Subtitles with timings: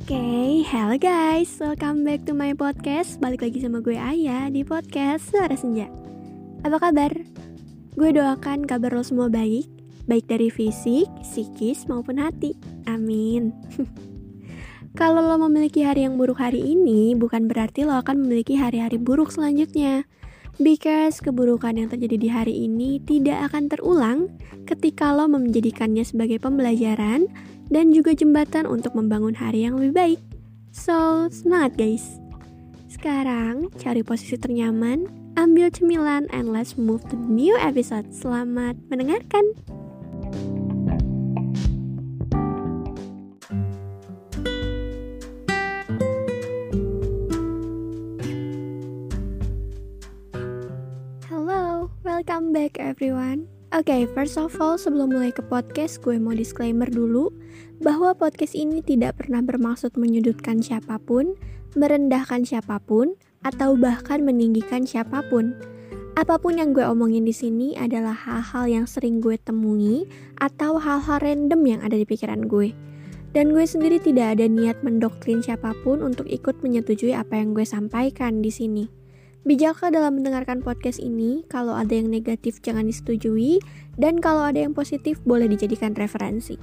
[0.00, 3.20] Okay, hello guys, welcome back to my podcast.
[3.20, 5.92] Balik lagi sama gue Ayah di podcast Suara Senja.
[6.64, 7.12] Apa kabar?
[8.00, 9.68] Gue doakan kabar lo semua baik
[10.08, 12.56] Baik dari fisik, psikis, maupun hati.
[12.88, 13.52] Amin.
[15.00, 19.28] Kalau lo memiliki hari yang buruk hari ini Bukan berarti lo akan memiliki hari-hari buruk
[19.28, 20.08] selanjutnya
[20.60, 24.18] Because keburukan yang terjadi di hari ini tidak akan terulang
[24.68, 27.32] ketika lo menjadikannya sebagai pembelajaran
[27.72, 30.20] dan juga jembatan untuk membangun hari yang lebih baik.
[30.68, 32.20] So, semangat guys!
[32.92, 35.08] Sekarang, cari posisi ternyaman,
[35.40, 38.12] ambil cemilan, and let's move to the new episode.
[38.12, 39.56] Selamat mendengarkan!
[40.20, 40.59] Hello,
[52.20, 53.48] welcome back everyone.
[53.72, 57.32] Oke, okay, first of all, sebelum mulai ke podcast, gue mau disclaimer dulu
[57.80, 61.32] bahwa podcast ini tidak pernah bermaksud menyudutkan siapa pun,
[61.80, 65.56] merendahkan siapa pun, atau bahkan meninggikan siapa pun.
[66.12, 70.04] Apa pun yang gue omongin di sini adalah hal-hal yang sering gue temui
[70.44, 72.76] atau hal-hal random yang ada di pikiran gue.
[73.32, 77.64] Dan gue sendiri tidak ada niat mendoktrin siapa pun untuk ikut menyetujui apa yang gue
[77.64, 78.99] sampaikan di sini.
[79.40, 83.56] Bijaklah dalam mendengarkan podcast ini, kalau ada yang negatif jangan disetujui,
[83.96, 86.60] dan kalau ada yang positif boleh dijadikan referensi.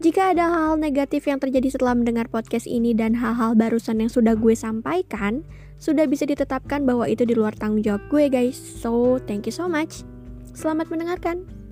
[0.00, 4.40] Jika ada hal-hal negatif yang terjadi setelah mendengar podcast ini dan hal-hal barusan yang sudah
[4.40, 5.44] gue sampaikan,
[5.76, 8.56] sudah bisa ditetapkan bahwa itu di luar tanggung jawab gue guys.
[8.56, 10.00] So, thank you so much.
[10.56, 11.63] Selamat mendengarkan.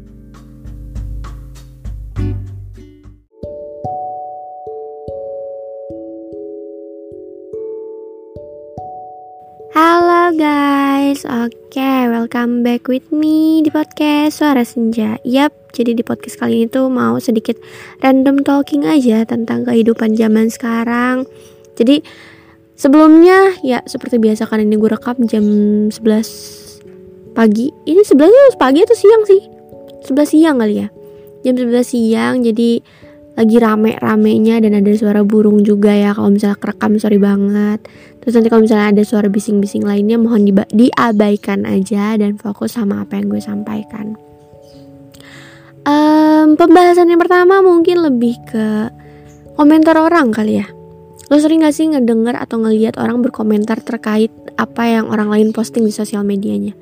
[10.32, 15.20] Guys, oke okay, welcome back with me di podcast Suara Senja.
[15.28, 17.60] Yap, jadi di podcast kali ini tuh mau sedikit
[18.00, 21.28] random talking aja tentang kehidupan zaman sekarang.
[21.76, 22.00] Jadi
[22.80, 25.44] sebelumnya ya seperti biasa kan ini gue rekam jam
[25.92, 27.68] 11 pagi.
[27.84, 29.42] Ini 11 pagi atau siang sih?
[30.08, 30.88] 11 siang kali ya?
[31.44, 32.80] Jam 11 siang jadi
[33.32, 37.80] lagi rame-ramenya dan ada suara burung juga ya kalau misalnya kerekam sorry banget.
[38.20, 43.00] Terus nanti kalau misalnya ada suara bising-bising lainnya mohon di diabaikan aja dan fokus sama
[43.00, 44.14] apa yang gue sampaikan.
[45.82, 48.92] Um, pembahasan yang pertama mungkin lebih ke
[49.56, 50.68] komentar orang kali ya.
[51.32, 55.88] Lo sering gak sih ngedenger atau ngeliat orang berkomentar terkait apa yang orang lain posting
[55.88, 56.76] di sosial medianya?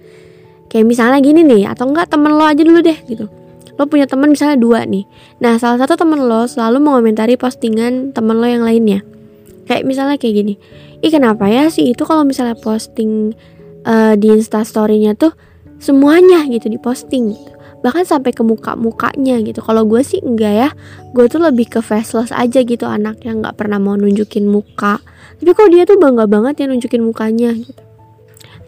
[0.67, 3.40] Kayak misalnya gini nih atau enggak temen lo aja dulu deh gitu
[3.81, 5.09] lo punya teman misalnya dua nih.
[5.41, 9.01] Nah salah satu temen lo selalu mengomentari postingan temen lo yang lainnya.
[9.65, 10.55] Kayak misalnya kayak gini
[11.01, 13.33] ih kenapa ya sih itu kalau misalnya posting
[13.89, 15.33] uh, di instastorynya tuh
[15.81, 17.33] semuanya gitu diposting?
[17.33, 19.65] Gitu bahkan sampai ke muka mukanya gitu.
[19.65, 20.69] Kalau gue sih enggak ya.
[21.17, 25.01] Gue tuh lebih ke faceless aja gitu anaknya nggak pernah mau nunjukin muka.
[25.41, 27.83] Tapi kok dia tuh bangga banget ya nunjukin mukanya gitu.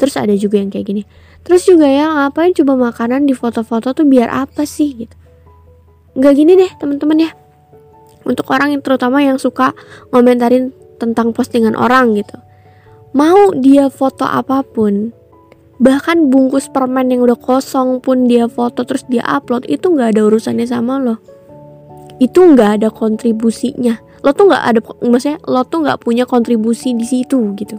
[0.01, 1.03] Terus ada juga yang kayak gini
[1.43, 5.17] Terus juga ya ngapain coba makanan di foto-foto tuh biar apa sih gitu.
[6.15, 7.31] Nggak gini deh teman-teman ya.
[8.23, 9.75] Untuk orang yang terutama yang suka
[10.15, 10.71] ngomentarin
[11.03, 12.39] tentang postingan orang gitu.
[13.13, 15.11] Mau dia foto apa pun,
[15.83, 20.23] bahkan bungkus permen yang udah kosong pun dia foto terus dia upload itu nggak ada
[20.31, 21.19] urusannya sama lo.
[22.23, 23.99] Itu nggak ada kontribusinya.
[24.23, 27.77] Lo tuh nggak ada, maksudnya lo tuh nggak punya kontribusi di situ gitu.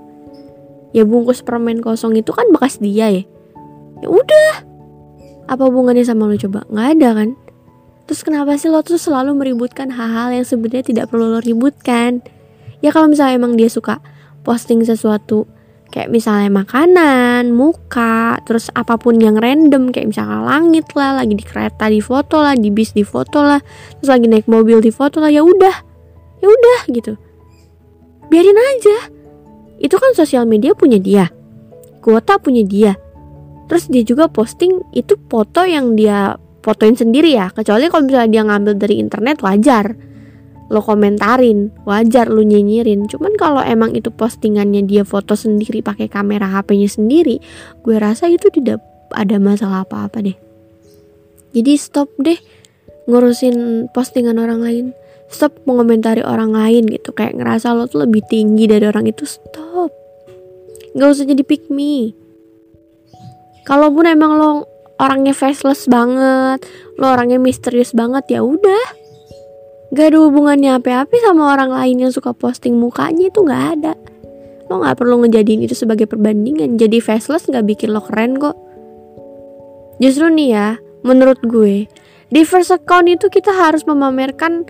[0.92, 3.24] Ya bungkus permen kosong itu kan bekas dia ya
[4.04, 4.54] ya udah.
[5.48, 6.68] Apa hubungannya sama lo coba?
[6.68, 7.30] Nggak ada kan?
[8.04, 12.20] Terus kenapa sih lo tuh selalu meributkan hal-hal yang sebenarnya tidak perlu lo ributkan?
[12.84, 14.04] Ya kalau misalnya emang dia suka
[14.44, 15.48] posting sesuatu
[15.94, 21.46] kayak misalnya makanan, muka, terus apa pun yang random kayak misalnya langit lah, lagi di
[21.46, 23.62] kereta di foto lah, di bis di foto lah,
[24.02, 25.76] terus lagi naik mobil di foto lah, ya udah,
[26.42, 27.14] ya udah gitu,
[28.26, 29.14] biarin aja.
[29.78, 31.30] Itu kan sosial media punya dia,
[32.02, 32.98] kuota punya dia,
[33.68, 37.52] terus dia juga posting itu foto yang dia fotoin sendiri ya.
[37.52, 39.94] Kecuali kalau misalnya dia ngambil dari internet wajar.
[40.72, 43.06] Lo komentarin wajar lo nyinyirin.
[43.12, 47.38] Cuman kalau emang itu postingannya dia foto sendiri pakai kamera HP-nya sendiri
[47.84, 48.80] gue rasa itu tidak
[49.12, 50.38] ada masalah apa-apa deh.
[51.54, 52.40] Jadi stop deh
[53.06, 54.86] ngurusin postingan orang lain.
[55.30, 57.12] Stop mengomentari orang lain gitu.
[57.12, 59.92] Kayak ngerasa lo tuh lebih tinggi dari orang itu stop.
[60.96, 62.23] Nggak usah jadi pick me
[63.64, 64.50] kalaupun emang lo
[65.02, 66.64] orangnya faceless banget
[66.98, 69.02] lo orangnya misterius banget ya udah.
[69.94, 73.94] Gak ada hubungannya apa-apa sama orang lain yang suka posting mukanya itu gak ada.
[74.66, 76.82] Lo gak perlu ngejadiin itu sebagai perbandingan.
[76.82, 78.58] Jadi faceless gak bikin lo keren kok.
[80.02, 80.68] Justru nih ya
[81.06, 81.86] menurut gue
[82.34, 84.66] di first account itu kita harus memamerkan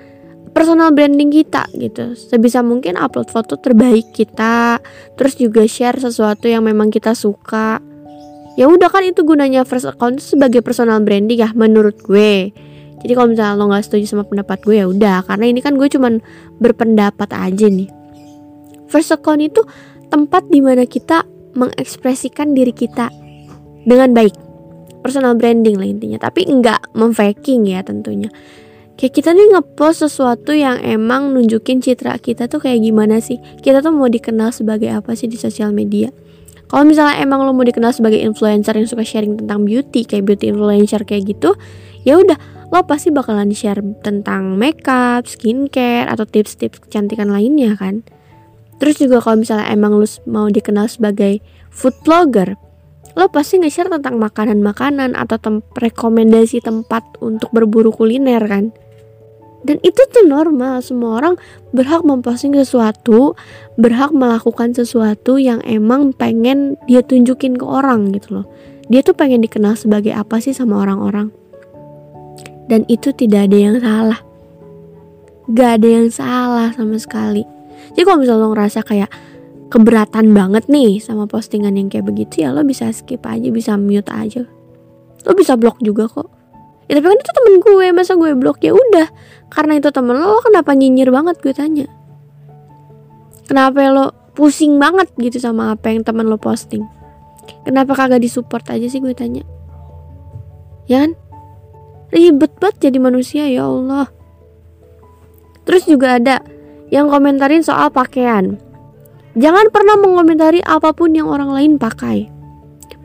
[0.51, 2.19] personal branding kita gitu.
[2.19, 4.83] Sebisa mungkin upload foto terbaik kita
[5.15, 7.79] terus juga share sesuatu yang memang kita suka
[8.53, 12.53] ya udah kan itu gunanya first account sebagai personal branding ya menurut gue.
[13.03, 15.27] Jadi kalau misalnya lo nggak setuju sama pendapat gue ya udah.
[15.27, 16.23] Karena ini kan gue cuman
[16.61, 17.91] berpendapat aja nih.
[18.87, 19.59] First account itu
[20.07, 21.27] tempat di mana kita
[21.57, 23.11] mengekspresikan diri kita
[23.83, 24.37] dengan baik.
[25.03, 26.15] Personal branding lah intinya.
[26.21, 28.31] Tapi nggak memfaking ya tentunya.
[28.93, 33.41] Kayak kita nih ngepost sesuatu yang emang nunjukin citra kita tuh kayak gimana sih?
[33.59, 36.13] Kita tuh mau dikenal sebagai apa sih di sosial media
[36.73, 40.49] kalau misalnya emang lo mau dikenal sebagai influencer yang suka sharing tentang beauty kayak beauty
[40.49, 41.53] influencer kayak gitu
[42.01, 42.33] ya udah
[42.73, 48.01] lo pasti bakalan share tentang makeup, skincare atau tips-tips kecantikan lainnya kan.
[48.81, 51.37] Terus juga kalau misalnya emang lo mau dikenal sebagai
[51.69, 52.57] food blogger,
[53.13, 58.73] lo pasti nge-share tentang makanan-makanan atau tem rekomendasi tempat untuk berburu kuliner kan
[59.63, 60.83] dan itu tuh normal.
[60.83, 61.35] Semua orang
[61.71, 63.33] berhak memposting sesuatu
[63.79, 68.45] berhak melakukan sesuatu yang emang pengen dia tunjukin ke orang gitu loh.
[68.91, 71.31] Dia tuh pengen dikenal sebagai apa sih sama orang-orang.
[72.67, 74.19] Dan itu tidak ada yang salah.
[75.51, 77.43] Gak ada yang salah sama sekali.
[77.95, 79.11] Jadi kalau misalnya lo ngerasa kayak
[79.71, 84.11] keberatan banget nih sama postingan yang kayak begitu ya lo bisa skip aja bisa mute
[84.11, 84.43] aja.
[85.23, 86.42] Lo bisa blok juga kok
[86.93, 88.61] ya tapi kan itu temen gue masa gue blok?
[88.61, 89.09] Ya udah.
[89.49, 91.41] Karena itu temen lo, lo kenapa nyinyir banget?
[91.41, 91.89] Gue tanya.
[93.49, 96.85] Kenapa lo pusing banget gitu sama apa yang temen lo posting?
[97.65, 99.01] Kenapa kagak disupport aja sih?
[99.01, 99.41] Gue tanya.
[100.85, 101.17] Ya kan?
[102.13, 104.13] Ribet banget jadi manusia ya Allah.
[105.65, 106.45] Terus juga ada
[106.93, 108.61] yang komentarin soal pakaian.
[109.33, 112.29] Jangan pernah mengomentari apa pun yang orang lain pakai.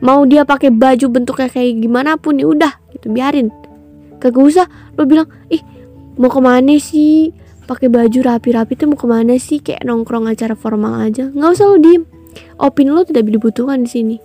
[0.05, 3.49] Mau dia pakai baju bentuknya kayak gimana pun ya udah gitu biarin
[4.19, 4.67] kagak usah.
[4.99, 5.63] Lo bilang ih
[6.19, 7.31] mau ke mana sih?
[7.65, 9.63] Pakai baju rapi-rapi tuh mau ke mana sih?
[9.63, 11.31] Kayak nongkrong acara formal aja.
[11.31, 12.03] Nggak usah lo diem.
[12.59, 14.15] Opini lo tidak dibutuhkan di sini.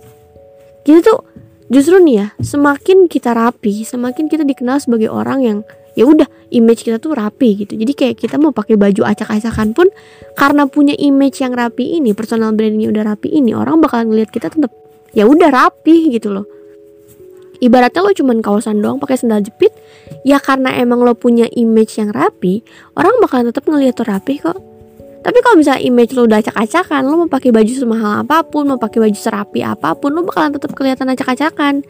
[0.83, 1.19] Gitu tuh.
[1.65, 5.57] Justru nih ya semakin kita rapi semakin kita dikenal sebagai orang yang
[5.97, 7.73] ya udah image kita tuh rapi gitu.
[7.73, 9.89] Jadi kayak kita mau pakai baju acak-acakan pun
[10.37, 14.53] karena punya image yang rapi ini personal brandingnya udah rapi ini orang bakal ngeliat kita
[14.53, 14.69] tetap
[15.15, 16.45] ya udah rapi gitu loh
[17.63, 19.71] ibaratnya lo cuman kawasan doang pakai sandal jepit
[20.27, 22.61] ya karena emang lo punya image yang rapi
[22.95, 24.57] orang bakalan tetap ngeliat tuh rapi kok.
[25.25, 28.77] Tapi kalau misalnya image lo udah acak-acakan lo mau pakai baju semahal apa pun mau
[28.77, 31.81] pakai baju serapi apa pun lo bakalan tetap kelihatan acak-acakan.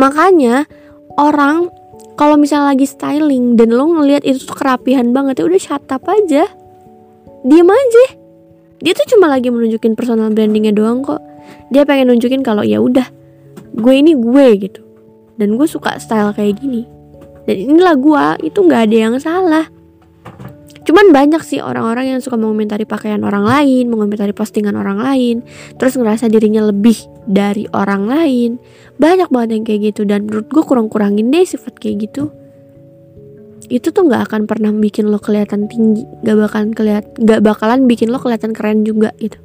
[0.00, 0.64] Makanya
[1.20, 1.68] orang
[2.16, 6.04] kalau misalnya lagi styling dan lo ngelihat itu tuh kerapihan banget ya udah shut up
[6.08, 6.48] aja.
[7.44, 8.04] Diem aja.
[8.82, 11.20] Dia tuh cuma lagi menunjukin personal brandingnya doang kok.
[11.68, 13.22] Dia pengen nunjukin kalau ya udah
[13.72, 14.82] gue ini gue gitu
[15.36, 16.84] dan gue suka style kayak gini.
[17.46, 19.66] Dan inilah gue itu nggak ada yang salah.
[20.82, 25.46] Cuman banyak sih orang-orang yang suka mengomentari pakaian orang lain mengomentari postingan orang lain
[25.78, 26.98] terus ngerasa dirinya lebih
[27.30, 28.50] dari orang lain.
[28.98, 32.34] Banyak banget yang kayak gitu dan menurut gue kurang-kurangin deh sifat kayak gitu.
[33.70, 38.10] Itu tuh nggak akan pernah bikin lo kelihatan tinggi nggak bakalan keliat nggak bakalan bikin
[38.10, 39.38] lo kelihatan keren juga gitu.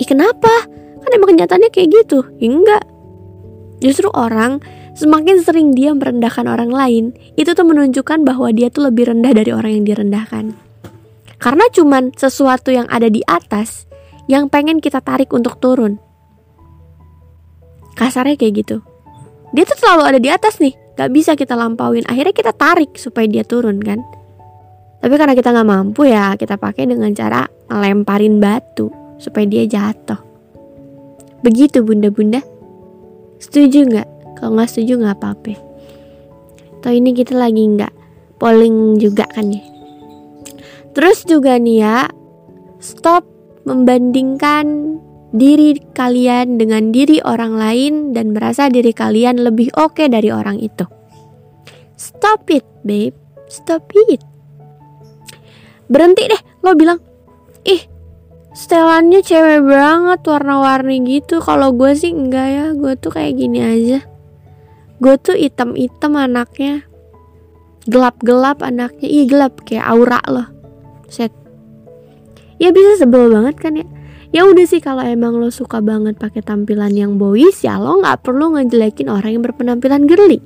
[0.00, 0.64] Ih kenapa?
[1.00, 2.24] Kan emang kenyataannya kayak gitu.
[2.40, 2.82] Ya enggak
[3.80, 4.60] Justru orang
[4.92, 7.04] semakin sering dia merendahkan orang lain,
[7.40, 10.52] itu tuh menunjukkan bahwa dia tuh lebih rendah dari orang yang direndahkan.
[11.40, 13.88] Karena cuman sesuatu yang ada di atas
[14.28, 15.96] yang pengen kita tarik untuk turun.
[17.96, 18.84] Kasarnya kayak gitu.
[19.56, 22.04] Dia tuh selalu ada di atas nih, gak bisa kita lampauin.
[22.06, 24.04] Akhirnya kita tarik supaya dia turun kan.
[25.00, 30.20] Tapi karena kita gak mampu ya, kita pakai dengan cara ngelemparin batu supaya dia jatuh.
[31.40, 32.59] Begitu bunda-bunda.
[33.40, 34.08] Setuju nggak?
[34.36, 35.54] Kalau nggak setuju nggak apa-apa.
[36.80, 37.92] Atau ini kita lagi nggak
[38.40, 39.64] polling juga kan ya.
[40.92, 42.08] Terus juga nih ya,
[42.80, 43.24] stop
[43.64, 44.96] membandingkan
[45.30, 50.58] diri kalian dengan diri orang lain dan merasa diri kalian lebih oke okay dari orang
[50.58, 50.84] itu.
[51.94, 53.14] Stop it, babe.
[53.46, 54.24] Stop it.
[55.90, 56.98] Berhenti deh, lo bilang,
[57.66, 57.82] ih
[58.50, 61.38] setelannya cewek banget warna-warni gitu.
[61.38, 63.98] Kalau gue sih enggak ya gue tuh kayak gini aja.
[64.98, 66.84] Gue tuh item-item anaknya.
[67.86, 69.08] Gelap-gelap anaknya.
[69.08, 69.54] Iya gelap.
[69.64, 70.48] Kayak aura loh.
[71.06, 71.32] Set.
[72.60, 73.86] Ya bisa sebel banget kan ya?
[74.30, 78.22] Ya udah sih kalau emang lo suka banget pakai tampilan yang boys ya lo nggak
[78.22, 80.38] perlu ngejelekin orang yang berpenampilan girly.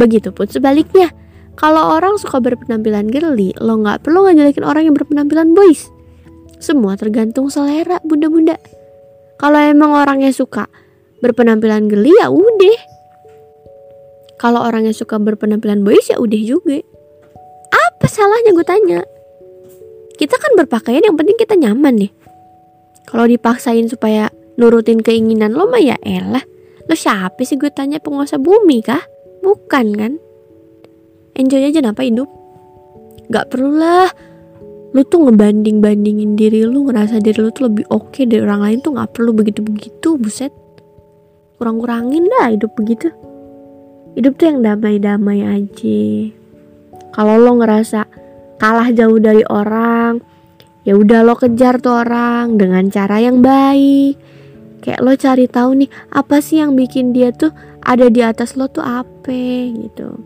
[0.00, 1.12] Begitupun sebaliknya.
[1.58, 5.90] Kalau orang suka berpenampilan girly lo nggak perlu ngejelekin orang yang berpenampilan boys
[6.58, 8.58] semua tergantung selera bunda-bunda.
[9.38, 10.66] Kalau emang orangnya suka
[11.22, 12.78] berpenampilan geli ya udah.
[14.38, 16.78] Kalau orangnya suka berpenampilan boys ya udah juga.
[17.70, 19.00] Apa salahnya gue tanya?
[20.18, 22.12] Kita kan berpakaian yang penting kita nyaman nih.
[23.06, 26.42] Kalau dipaksain supaya nurutin keinginan lo mah ya elah.
[26.86, 29.02] Lo siapa sih gue tanya penguasa bumi kah?
[29.42, 30.12] Bukan kan?
[31.38, 32.26] Enjoy aja napa hidup?
[33.30, 34.10] Gak perlu lah
[34.88, 38.64] lu tuh ngebanding bandingin diri lu ngerasa diri lu tuh lebih oke okay dari orang
[38.64, 40.52] lain tuh nggak perlu begitu begitu buset.
[41.60, 43.12] Kurang kurangin dah hidup begitu.
[44.16, 46.02] Hidup tuh yang damai damai aja.
[47.12, 48.06] Kalau lo ngerasa
[48.56, 50.24] kalah jauh dari orang
[50.88, 54.16] ya udah lo kejar tuh orang dengan cara yang baik.
[54.80, 57.52] Kayak lo cari tahu nih apa sih yang bikin dia tuh
[57.84, 59.36] ada di atas lo tuh apa
[59.68, 60.16] gitu.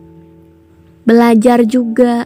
[1.03, 2.23] Belajar juga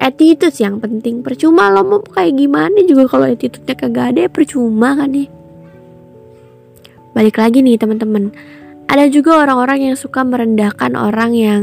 [0.00, 1.20] attitude yang penting.
[1.20, 5.28] Percuma lo mau kayak gimana juga kalau attitude-nya kagak ada ya percuma kan nih.
[7.12, 8.32] Balik lagi nih teman-teman.
[8.90, 11.62] Ada juga orang-orang yang suka merendahkan orang yang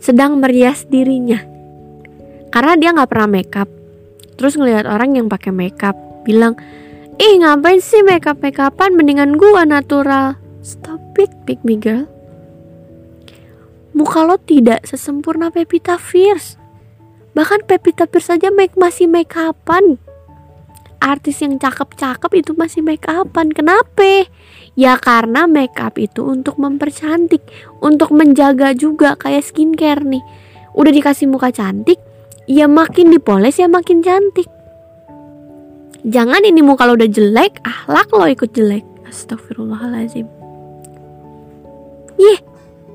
[0.00, 1.42] sedang merias dirinya.
[2.48, 3.68] Karena dia nggak pernah makeup.
[4.38, 6.56] Terus ngelihat orang yang pakai makeup bilang
[7.20, 10.40] ih ngapain sih makeup makeupan mendingan gua natural.
[10.62, 12.08] Stop it big me girl.
[13.92, 16.61] Muka lo tidak sesempurna Pepita Fierce
[17.32, 19.96] Bahkan Pevita Pierce saja make masih make upan.
[21.02, 23.50] Artis yang cakep-cakep itu masih make upan.
[23.50, 24.28] Kenapa?
[24.76, 27.42] Ya karena make up itu untuk mempercantik,
[27.80, 30.22] untuk menjaga juga kayak skincare nih.
[30.76, 32.00] Udah dikasih muka cantik,
[32.48, 34.48] ya makin dipoles ya makin cantik.
[36.02, 38.84] Jangan ini muka lo udah jelek, ahlak lo ikut jelek.
[39.08, 40.24] Astagfirullahaladzim.
[42.16, 42.40] Yeh,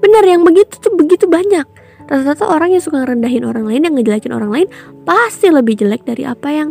[0.01, 1.76] bener yang begitu tuh begitu banyak
[2.07, 4.67] rata-rata orang yang suka ngerendahin orang lain yang ngejelekin orang lain
[5.03, 6.69] pasti lebih jelek dari apa yang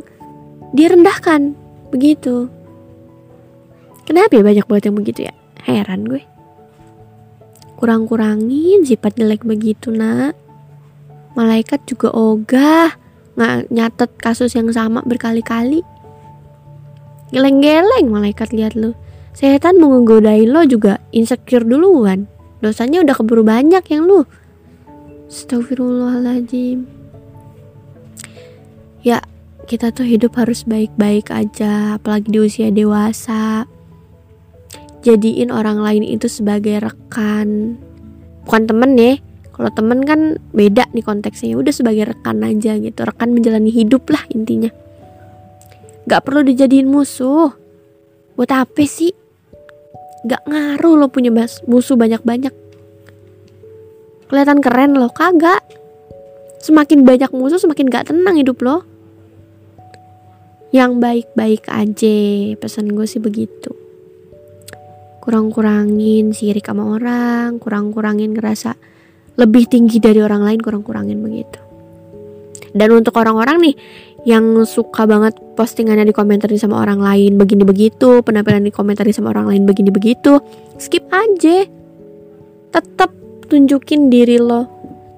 [0.72, 1.52] direndahkan.
[1.92, 2.48] Begitu.
[4.08, 5.34] Kenapa ya banyak banget yang begitu ya?
[5.62, 6.22] Heran gue.
[7.76, 10.32] Kurang-kurangin sifat jelek begitu nak.
[11.36, 12.96] Malaikat juga ogah
[13.36, 15.84] nggak nyatet kasus yang sama berkali-kali.
[17.28, 18.96] Geleng-geleng malaikat lihat lo
[19.36, 22.24] setan mau ngegodain lo juga insecure duluan.
[22.64, 24.24] Dosanya udah keburu banyak yang lu
[25.26, 26.86] Astagfirullahaladzim
[29.02, 29.18] Ya
[29.66, 33.66] kita tuh hidup harus baik-baik aja Apalagi di usia dewasa.
[35.02, 37.74] Jadiin orang lain itu sebagai rekan.
[38.46, 39.18] Bukan temen ya
[39.50, 41.58] Kalau temen kan beda nih konteksnya.
[41.58, 44.70] Udah sebagai rekan aja gitu Rekan menjalani hidup lah intinya.
[46.06, 47.50] Gak perlu dijadiin musuh.
[48.38, 49.10] Buat apa sih?
[50.22, 51.34] Gak ngaruh lo punya
[51.66, 52.65] musuh banyak-banyak
[54.28, 55.62] kelihatan keren loh kagak?
[56.62, 58.82] Semakin banyak musuh semakin gak tenang hidup lo.
[60.74, 62.18] Yang baik-baik aja
[62.58, 63.70] pesan gue sih begitu.
[65.22, 68.74] Kurang-kurangin sirik sama orang kurang-kurangin ngerasa
[69.36, 71.60] lebih tinggi dari orang lain kurang-kurangin begitu.
[72.76, 73.74] Dan untuk orang-orang nih
[74.26, 79.30] yang suka banget postingannya di komentari sama orang lain begini begitu penampilan di komentari sama
[79.30, 80.42] orang lain begini begitu
[80.76, 81.64] skip aja.
[82.74, 84.68] Tetap tunjukin diri lo.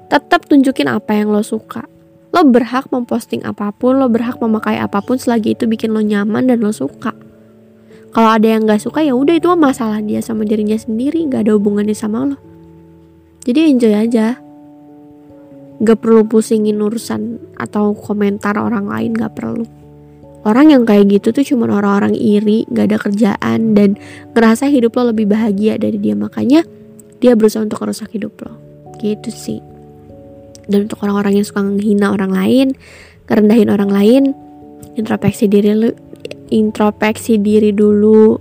[0.08, 1.84] Tetap tunjukin apa yang lo suka.
[2.32, 6.48] Lo berhak memposting apa pun lo berhak memakai apa pun selagi itu bikin lo nyaman
[6.48, 7.12] dan lo suka.
[8.08, 11.52] Kalau ada yang nggak suka ya udah itu masalah dia sama dirinya sendiri nggak ada
[11.56, 12.36] hubungannya sama lo.
[13.48, 14.36] Jadi enjoy aja.
[15.78, 19.64] Gak perlu pusingin urusan atau komentar orang lain gak perlu.
[20.42, 23.94] Orang yang kayak gitu tuh cuma orang-orang iri gak ada kerjaan dan
[24.34, 26.18] ngerasa hidup lo lebih bahagia dari dia.
[26.18, 26.66] Makanya
[27.18, 28.54] dia berusaha untuk merusak hidup lo.
[28.98, 29.60] Gitu sih.
[30.68, 32.66] Dan untuk orang-orang yang suka menghina orang lain
[33.28, 34.22] ngerendahin orang lain
[34.96, 35.90] introspeksi diri lu
[36.48, 38.40] introspeksi diri dulu.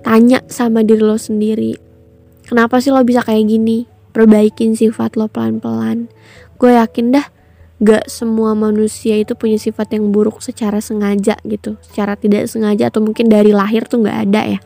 [0.00, 1.90] Tanya sama diri lo sendiri
[2.50, 3.86] kenapa sih lo bisa kayak gini?
[4.10, 6.10] Perbaikin sifat lo pelan-pelan.
[6.58, 7.30] Gue yakin dah
[7.78, 11.78] gak semua manusia itu punya sifat yang buruk secara sengaja gitu.
[11.78, 14.60] Secara tidak sengaja atau mungkin dari lahir tuh gak ada ya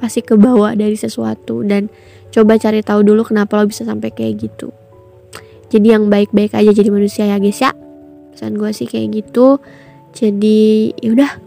[0.00, 1.92] pasti kebawa dari sesuatu dan
[2.32, 4.72] coba cari tahu dulu kenapa lo bisa sampai kayak gitu.
[5.70, 7.70] Jadi yang baik-baik aja jadi manusia ya guys ya.
[8.34, 9.62] Pesan gue sih kayak gitu.
[10.16, 11.38] Jadi yaudah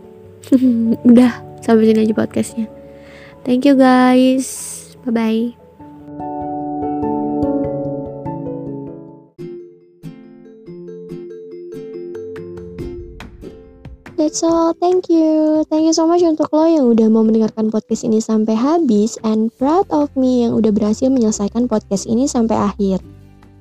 [1.10, 1.34] udah.
[1.64, 2.68] Sampai sini aja podcastnya.
[3.44, 4.72] Thank you guys.
[5.04, 5.63] Bye bye
[14.34, 15.62] That's all, thank you.
[15.70, 19.54] Thank you so much untuk lo yang udah mau mendengarkan podcast ini sampai habis and
[19.62, 22.98] proud of me yang udah berhasil menyelesaikan podcast ini sampai akhir.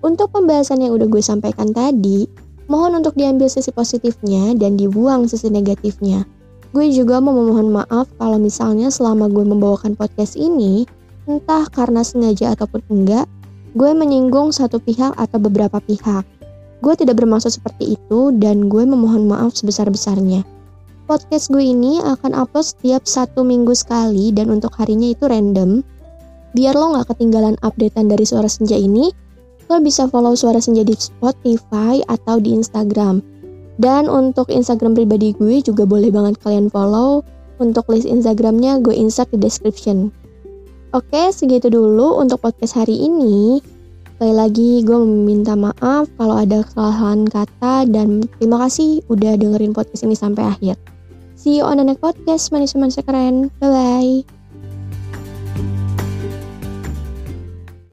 [0.01, 2.25] Untuk pembahasan yang udah gue sampaikan tadi,
[2.73, 6.25] mohon untuk diambil sisi positifnya dan dibuang sisi negatifnya.
[6.73, 10.89] Gue juga mau memohon maaf kalau misalnya selama gue membawakan podcast ini,
[11.29, 13.29] entah karena sengaja ataupun enggak,
[13.77, 16.25] gue menyinggung satu pihak atau beberapa pihak.
[16.81, 20.52] Gue tidak bermaksud seperti itu dan gue memohon maaf sebesar-besarnya.
[21.13, 25.85] Podcast gue ini akan upload setiap satu minggu sekali dan untuk harinya itu random.
[26.57, 29.13] Biar lo gak ketinggalan updatean dari Suara Senja ini,
[29.69, 33.21] lo bisa follow Suara Senja di Spotify atau di Instagram.
[33.77, 37.21] Dan untuk Instagram pribadi gue juga boleh banget kalian follow.
[37.61, 40.09] Untuk list Instagramnya gue insert di description.
[40.97, 43.61] Oke, segitu dulu untuk podcast hari ini.
[44.17, 50.09] Sekali lagi gue meminta maaf kalau ada kesalahan kata dan terima kasih udah dengerin podcast
[50.09, 50.92] ini sampai akhir.
[51.43, 53.51] See you on the next podcast, manis manis keren.
[53.59, 54.42] Bye-bye.